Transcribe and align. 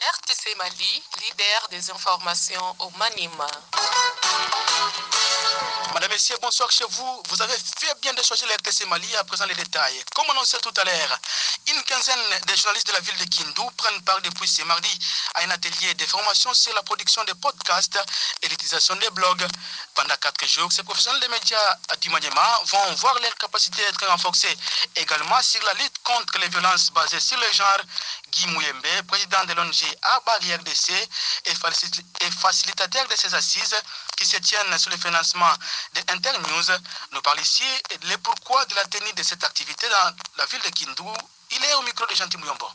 RTC 0.00 0.56
Mali, 0.56 1.02
leader 1.20 1.68
des 1.70 1.90
informations 1.90 2.74
au 2.78 2.90
Manima. 2.96 3.46
Madame, 6.00 6.12
Messieurs, 6.14 6.38
bonsoir 6.40 6.70
chez 6.70 6.84
vous. 6.88 7.22
Vous 7.28 7.42
avez 7.42 7.52
fait 7.78 7.94
bien 8.00 8.14
de 8.14 8.22
choisir 8.22 8.48
l'RTC 8.48 8.86
Mali 8.86 9.14
à 9.16 9.24
présent 9.24 9.44
les 9.44 9.54
détails. 9.54 10.02
Comme 10.14 10.30
annoncé 10.30 10.56
tout 10.62 10.72
à 10.80 10.84
l'heure, 10.84 11.18
une 11.68 11.82
quinzaine 11.82 12.40
de 12.46 12.56
journalistes 12.56 12.86
de 12.86 12.92
la 12.94 13.00
ville 13.00 13.18
de 13.18 13.24
Kindu 13.24 13.68
prennent 13.76 14.00
part 14.00 14.18
depuis 14.22 14.48
ce 14.48 14.62
mardi 14.62 14.98
à 15.34 15.42
un 15.42 15.50
atelier 15.50 15.92
de 15.92 16.06
formation 16.06 16.54
sur 16.54 16.72
la 16.72 16.82
production 16.84 17.22
de 17.24 17.34
podcasts 17.34 17.98
et 18.40 18.48
l'utilisation 18.48 18.96
des 18.96 19.10
blogs. 19.10 19.46
Pendant 19.94 20.16
quatre 20.16 20.48
jours, 20.48 20.72
ces 20.72 20.82
professionnels 20.84 21.20
des 21.20 21.28
médias 21.28 21.76
du 22.00 22.08
Maniema 22.08 22.60
vont 22.64 22.94
voir 22.94 23.18
leur 23.20 23.34
capacité 23.34 23.82
d'être 23.82 24.06
renforcée 24.06 24.56
également 24.96 25.42
sur 25.42 25.62
la 25.64 25.74
lutte 25.74 25.98
contre 26.02 26.38
les 26.38 26.48
violences 26.48 26.90
basées 26.92 27.20
sur 27.20 27.36
le 27.36 27.52
genre. 27.52 27.80
Guy 28.32 28.46
Mouyembe, 28.46 29.02
président 29.08 29.44
de 29.44 29.52
l'ONG 29.54 29.84
Abari 30.16 30.54
RDC 30.54 30.92
et 31.46 32.30
facilitateur 32.30 33.06
de 33.08 33.16
ces 33.16 33.34
assises 33.34 33.76
qui 34.16 34.24
se 34.24 34.36
tiennent 34.36 34.78
sur 34.78 34.90
le 34.90 34.96
financement 34.96 35.50
de 35.94 36.00
Internews, 36.12 36.78
nous 37.12 37.22
parle 37.22 37.40
ici 37.40 37.64
de 38.00 38.16
pourquoi 38.16 38.64
de 38.66 38.74
la 38.74 38.84
tenue 38.86 39.12
de 39.12 39.22
cette 39.22 39.42
activité 39.44 39.88
dans 39.88 40.14
la 40.36 40.46
ville 40.46 40.62
de 40.62 40.68
Kindu. 40.70 41.02
Il 41.50 41.64
est 41.64 41.74
au 41.74 41.82
micro 41.82 42.06
de 42.06 42.14
Gentil 42.14 42.36
Mouyombo. 42.38 42.66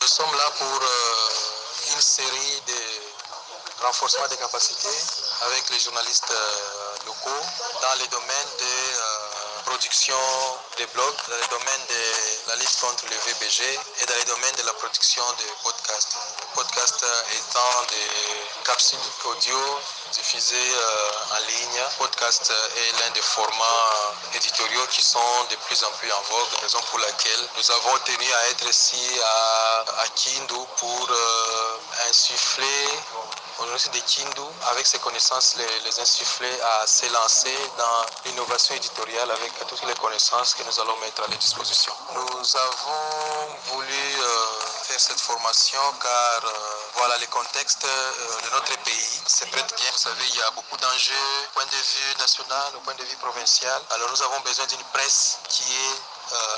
Nous 0.00 0.06
sommes 0.06 0.34
là 0.36 0.50
pour 0.58 0.82
euh, 0.82 1.94
une 1.94 2.00
série 2.00 2.62
de 2.66 3.84
renforcement 3.84 4.28
des 4.28 4.36
capacités 4.36 4.98
avec 5.42 5.68
les 5.70 5.78
journalistes 5.80 6.30
euh, 6.30 6.96
locaux 7.06 7.46
dans 7.82 7.98
les 7.98 8.06
domaines 8.08 8.50
de 8.58 8.64
euh, 8.64 9.09
production 9.80 10.14
des 10.76 10.84
blogs, 10.92 11.16
dans 11.26 11.36
les 11.36 11.48
domaines 11.48 11.86
de 11.88 12.48
la 12.48 12.56
lutte 12.56 12.76
contre 12.82 13.06
le 13.08 13.16
VBG 13.16 13.64
et 14.02 14.04
dans 14.04 14.14
les 14.14 14.24
domaines 14.24 14.56
de 14.58 14.66
la 14.66 14.74
production 14.74 15.22
de 15.38 15.44
podcasts. 15.62 16.16
Podcast 16.54 17.02
étant 17.32 17.86
des 17.88 18.66
capsules 18.66 18.98
audio 19.24 19.56
diffusées 20.12 20.72
en 21.32 21.46
ligne. 21.46 21.82
Podcast 21.96 22.52
est 22.76 23.00
l'un 23.00 23.10
des 23.12 23.22
formats 23.22 24.12
éditoriaux 24.34 24.86
qui 24.90 25.02
sont 25.02 25.44
de 25.50 25.56
plus 25.56 25.82
en 25.82 25.90
plus 25.92 26.12
en 26.12 26.20
vogue, 26.28 26.60
raison 26.60 26.80
pour 26.90 26.98
laquelle 26.98 27.48
nous 27.56 27.70
avons 27.70 27.98
tenu 28.04 28.30
à 28.34 28.48
être 28.50 28.68
ici 28.68 29.00
à, 29.24 29.84
à 30.02 30.08
Kindu 30.08 30.60
pour 30.76 31.08
insuffler 32.10 32.84
l'Université 33.64 33.98
de 34.00 34.04
Kindu, 34.04 34.48
avec 34.70 34.86
ses 34.86 34.98
connaissances, 34.98 35.56
les, 35.56 35.80
les 35.84 36.00
insuffler 36.00 36.50
à 36.60 36.86
s'élancer 36.86 37.56
dans 37.78 38.06
l'innovation 38.30 38.74
éditoriale 38.74 39.30
avec 39.30 39.52
toutes 39.68 39.84
les 39.86 39.94
connaissances 39.94 40.54
que 40.54 40.62
nous 40.64 40.80
allons 40.80 40.96
mettre 40.98 41.22
à 41.22 41.26
leur 41.28 41.38
disposition. 41.38 41.92
Nous 42.14 42.56
avons 42.56 43.56
voulu 43.72 43.86
euh, 44.20 44.59
cette 45.00 45.20
formation 45.20 45.80
car 46.02 46.44
euh, 46.44 46.50
voilà 46.94 47.16
le 47.18 47.26
contexte 47.28 47.84
euh, 47.84 48.40
de 48.44 48.50
notre 48.50 48.76
pays 48.84 49.22
se 49.26 49.46
prête 49.46 49.74
bien. 49.76 49.90
Vous 49.92 49.98
savez, 49.98 50.24
il 50.28 50.36
y 50.36 50.42
a 50.42 50.50
beaucoup 50.50 50.76
d'enjeux 50.76 51.48
point 51.54 51.64
de 51.64 51.70
vue 51.70 52.16
national, 52.18 52.72
point 52.84 52.94
de 52.94 53.04
vue 53.04 53.16
provincial. 53.16 53.80
Alors 53.90 54.10
nous 54.10 54.22
avons 54.22 54.40
besoin 54.40 54.66
d'une 54.66 54.84
presse 54.92 55.38
qui 55.48 55.64
est 55.64 55.96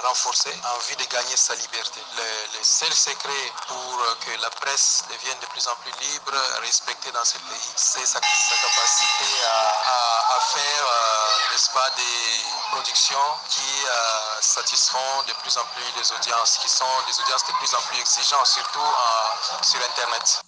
renforcée 0.03 0.53
en 0.65 0.79
vue 0.89 0.97
de 0.97 1.05
gagner 1.05 1.37
sa 1.37 1.55
liberté. 1.55 2.01
Le, 2.17 2.59
le 2.59 2.65
seul 2.65 2.93
secret 2.93 3.53
pour 3.69 4.03
que 4.27 4.41
la 4.41 4.51
presse 4.51 5.05
devienne 5.09 5.39
de 5.41 5.47
plus 5.47 5.67
en 5.67 5.75
plus 5.77 5.93
libre, 6.01 6.33
respectée 6.61 7.11
dans 7.12 7.25
ce 7.25 7.39
pays, 7.39 7.73
c'est 7.77 8.06
sa, 8.06 8.21
capacité 8.21 9.45
à, 9.47 10.41
faire, 10.53 10.87
euh, 10.87 11.53
n'est-ce 11.53 11.71
pas, 11.71 11.89
des 11.97 12.31
productions 12.73 13.28
qui 13.51 13.61
euh, 13.61 14.41
satisfont 14.41 15.23
de 15.28 15.33
plus 15.42 15.56
en 15.59 15.65
plus 15.75 15.84
les 15.97 16.12
audiences, 16.12 16.59
qui 16.59 16.69
sont 16.69 16.84
des 17.06 17.20
audiences 17.20 17.45
de 17.47 17.53
plus 17.59 17.75
en 17.75 17.81
plus 17.83 18.01
exigeantes, 18.01 18.47
surtout 18.47 18.81
euh, 18.81 19.62
sur 19.62 19.78
Internet. 19.84 20.42